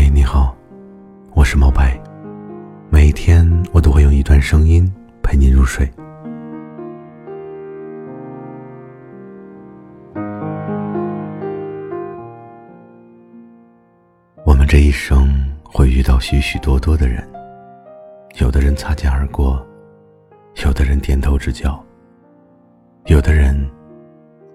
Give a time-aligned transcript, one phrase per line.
[0.00, 0.56] 嗨，你好，
[1.34, 2.00] 我是毛白。
[2.88, 4.88] 每一天我都会用一段声音
[5.24, 5.90] 陪你入睡。
[14.44, 15.34] 我们这一生
[15.64, 17.28] 会遇到许许多多的人，
[18.36, 19.60] 有的人擦肩而过，
[20.64, 21.76] 有的人点头之交，
[23.06, 23.68] 有的人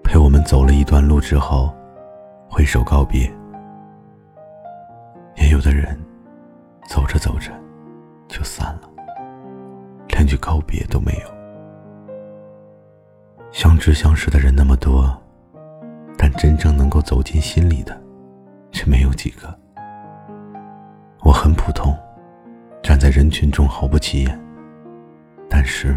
[0.02, 1.70] 陪我们走了一段路之后
[2.48, 3.30] 挥手告别。
[5.54, 5.96] 有的人，
[6.88, 7.52] 走着走着
[8.26, 8.90] 就散了，
[10.08, 11.28] 连句告别都没有。
[13.52, 15.16] 相知相识的人那么多，
[16.18, 17.96] 但真正能够走进心里的，
[18.72, 19.56] 却没有几个。
[21.20, 21.96] 我很普通，
[22.82, 24.36] 站在人群中毫不起眼，
[25.48, 25.96] 但是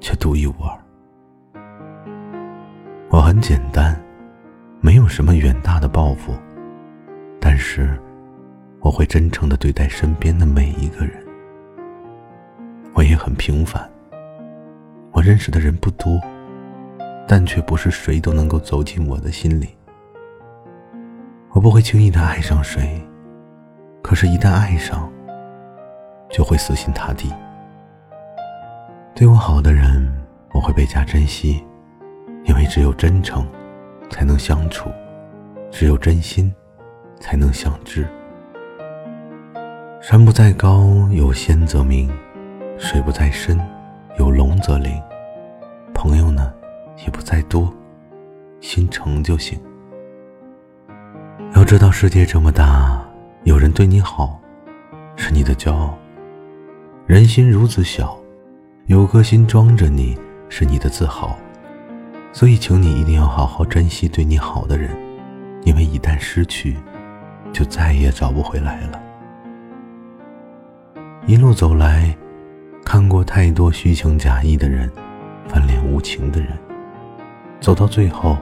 [0.00, 0.78] 却独一无二。
[3.08, 3.98] 我很简单，
[4.82, 6.34] 没有什么远大的抱负，
[7.40, 7.98] 但是。
[8.86, 11.12] 我会真诚的对待身边的每一个人。
[12.94, 13.90] 我也很平凡。
[15.10, 16.20] 我认识的人不多，
[17.26, 19.70] 但却不是谁都能够走进我的心里。
[21.50, 23.02] 我不会轻易的爱上谁，
[24.04, 25.12] 可是，一旦爱上，
[26.30, 27.34] 就会死心塌地。
[29.16, 31.60] 对我好的人，我会倍加珍惜，
[32.44, 33.44] 因为只有真诚，
[34.10, 34.88] 才能相处；
[35.72, 36.54] 只有真心，
[37.18, 38.06] 才能相知。
[39.98, 42.08] 山不在高，有仙则名；
[42.78, 43.58] 水不在深，
[44.18, 45.02] 有龙则灵。
[45.94, 46.52] 朋友呢，
[47.04, 47.72] 也不在多，
[48.60, 49.58] 心诚就行。
[51.54, 53.02] 要知道，世界这么大，
[53.44, 54.38] 有人对你好，
[55.16, 55.94] 是你的骄傲；
[57.06, 58.16] 人心如此小，
[58.86, 60.16] 有颗心装着你，
[60.48, 61.36] 是你的自豪。
[62.32, 64.94] 所以，请你一定要好好珍惜对你好的人，
[65.64, 66.76] 因为一旦失去，
[67.50, 69.02] 就再也找不回来了。
[71.28, 72.16] 一路走来，
[72.84, 74.88] 看过太多虚情假意的人，
[75.48, 76.50] 翻脸无情的人，
[77.60, 78.36] 走到最后，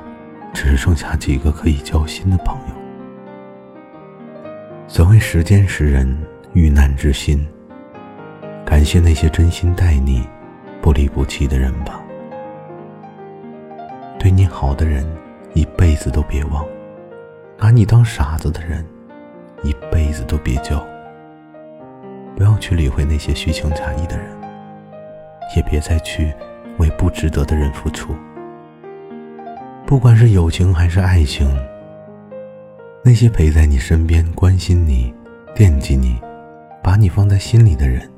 [0.53, 2.75] 只剩下几个可以交心的朋友。
[4.87, 6.15] 所谓时间识人，
[6.53, 7.49] 遇难之心。
[8.67, 10.23] 感谢那些真心待你、
[10.83, 12.03] 不离不弃的人吧。
[14.19, 15.07] 对你好的人，
[15.55, 16.63] 一辈子都别忘；
[17.57, 18.85] 拿你当傻子的人，
[19.63, 20.87] 一辈子都别交。
[22.37, 24.27] 不要去理会那些虚情假意的人，
[25.57, 26.35] 也别再去
[26.79, 28.15] 为不值得的人付出。
[29.87, 31.47] 不管是友情还是爱情，
[33.05, 35.15] 那些陪在你身边、关心你、
[35.55, 36.19] 惦记你、
[36.83, 38.11] 把你放在心里的人，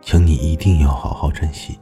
[0.00, 1.78] 请你一定要好好珍惜。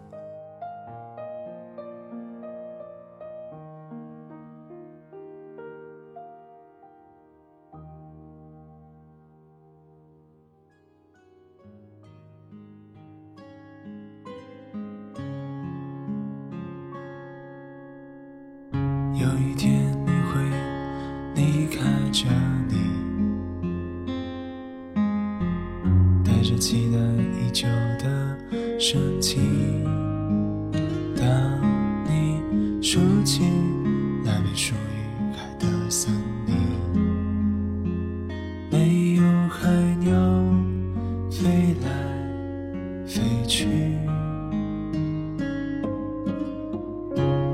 [26.39, 26.99] 带着期待
[27.43, 27.67] 已久
[27.99, 28.39] 的
[28.79, 29.43] 深情。
[31.17, 31.27] 当
[32.05, 32.41] 你
[32.81, 33.43] 说起
[34.25, 36.15] 那片属于海的森
[36.47, 36.55] 林，
[38.71, 39.69] 没有海
[39.99, 40.13] 鸟
[41.29, 41.91] 飞来
[43.05, 43.67] 飞去。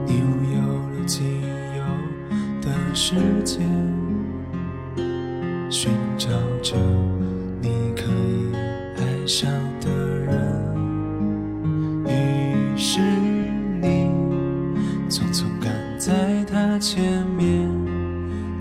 [0.06, 1.24] 你用有了仅
[1.78, 1.82] 有
[2.60, 3.14] 的时
[3.46, 3.66] 间，
[5.70, 6.28] 寻找
[6.62, 6.76] 着
[9.24, 10.36] 爱上的人，
[12.04, 13.00] 于是
[13.80, 14.10] 你
[15.08, 17.66] 匆匆赶在他前面，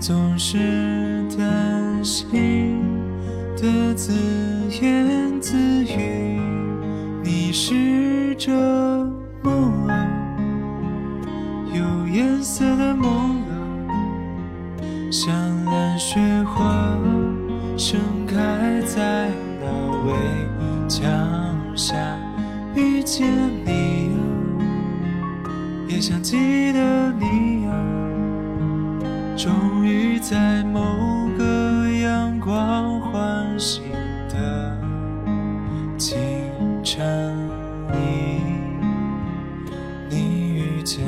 [0.00, 2.80] 总是担心
[3.58, 4.14] 的自
[4.80, 5.54] 言自
[5.84, 6.40] 语，
[7.22, 8.50] 你是这
[9.42, 10.08] 梦啊，
[11.74, 13.34] 有颜色的梦。
[15.10, 15.30] 像
[15.66, 16.98] 蓝雪花
[17.76, 19.28] 盛开在
[19.64, 19.70] 那
[20.06, 20.12] 围
[20.88, 21.08] 墙
[21.74, 21.96] 下，
[22.74, 23.26] 遇见
[23.64, 24.10] 你。
[24.14, 24.20] 啊，
[25.88, 27.72] 也想记得你啊，
[29.36, 30.82] 终于在某
[31.38, 33.82] 个阳光唤醒
[34.28, 34.76] 的
[35.96, 36.18] 清
[36.82, 37.34] 晨
[37.92, 38.42] 里，
[40.10, 41.04] 你遇见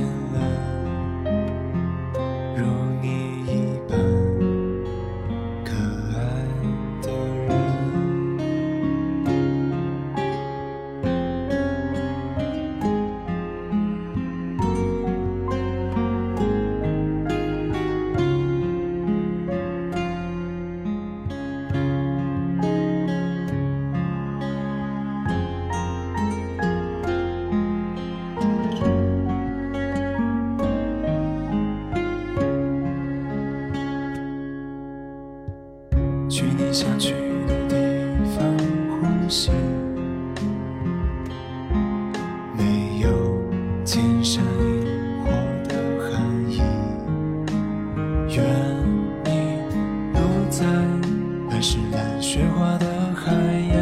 [52.28, 53.31] 雪花的海
[53.73, 53.78] 洋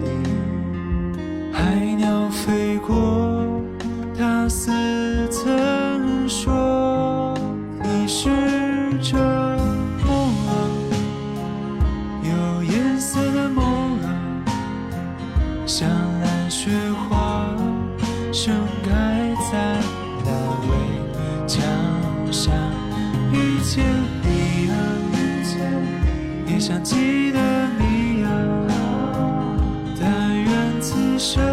[0.00, 0.08] 里。
[1.52, 3.44] 海鸟飞过，
[4.18, 7.34] 它似曾说
[7.82, 8.30] 你是
[9.02, 9.18] 这
[10.06, 10.08] 梦
[10.48, 10.50] 啊，
[12.22, 13.62] 有颜色的梦
[14.00, 14.08] 啊，
[15.66, 16.70] 像蓝雪
[17.10, 17.44] 花
[18.32, 19.78] 盛开在
[20.24, 20.30] 那
[20.66, 21.62] 围墙
[22.32, 22.54] 上。
[23.34, 23.84] 遇见
[24.22, 24.74] 你啊，
[26.46, 27.38] 也想记得
[31.22, 31.51] should.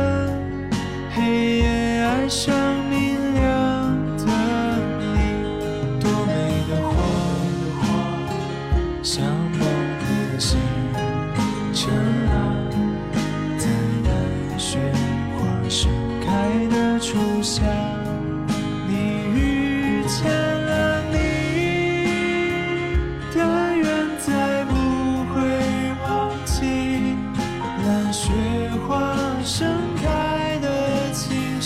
[31.60, 31.66] 有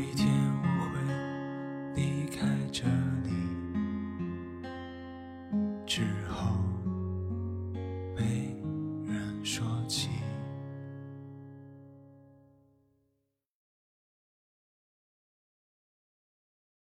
[0.00, 0.26] 一天
[0.80, 0.98] 我会
[1.94, 2.82] 离开这
[3.22, 3.30] 里
[5.86, 6.67] 之后